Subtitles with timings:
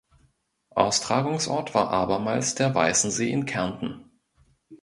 [0.73, 4.09] Austragungsort war abermals der Weissensee in Kärnten.